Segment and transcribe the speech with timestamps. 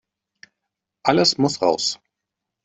[1.03, 1.99] Alles muss raus.